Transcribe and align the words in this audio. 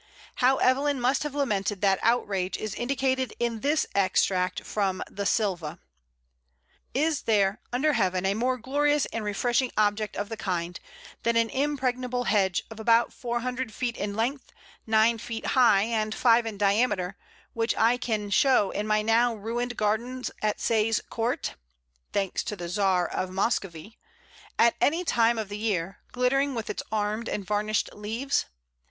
How 0.37 0.57
Evelyn 0.57 0.99
must 0.99 1.21
have 1.21 1.35
lamented 1.35 1.81
that 1.81 1.99
outrage 2.01 2.57
is 2.57 2.73
indicated 2.73 3.35
in 3.37 3.59
this 3.59 3.85
extract 3.93 4.63
from 4.63 5.03
the 5.07 5.27
"Sylva": 5.27 5.77
"Is 6.95 7.21
there 7.29 7.61
under 7.71 7.93
heaven 7.93 8.25
a 8.25 8.33
more 8.33 8.57
glorious 8.57 9.05
and 9.13 9.23
refreshing 9.23 9.71
object 9.77 10.15
of 10.17 10.27
the 10.29 10.37
kind, 10.37 10.79
than 11.21 11.35
an 11.35 11.51
impregnable 11.51 12.23
hedge 12.23 12.63
of 12.71 12.79
about 12.79 13.13
four 13.13 13.41
hundred 13.41 13.75
feet 13.75 13.95
in 13.95 14.15
length, 14.15 14.51
nine 14.87 15.19
feet 15.19 15.45
high, 15.45 15.83
and 15.83 16.15
five 16.15 16.47
in 16.47 16.57
diameter, 16.57 17.15
which 17.53 17.75
I 17.77 17.97
can 17.97 18.31
show 18.31 18.71
in 18.71 18.87
my 18.87 19.03
now 19.03 19.35
ruined 19.35 19.77
gardens 19.77 20.31
at 20.41 20.59
Say's 20.59 20.99
Court 21.11 21.53
(thanks 22.11 22.41
to 22.45 22.55
the 22.55 22.69
Czar 22.69 23.07
of 23.07 23.29
Moscovy) 23.29 23.97
at 24.57 24.73
any 24.81 25.05
time 25.05 25.37
of 25.37 25.47
the 25.47 25.59
year, 25.59 25.99
glittering 26.11 26.55
with 26.55 26.71
its 26.71 26.81
armed 26.91 27.29
and 27.29 27.45
varnished 27.45 27.93
leaves? 27.93 28.45